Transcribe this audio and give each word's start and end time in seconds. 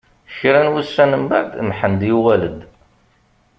Kra 0.37 0.61
n 0.65 0.71
wussan 0.73 1.11
mbeɛd, 1.23 1.51
Mḥend 1.69 2.01
yuɣal-d. 2.09 2.57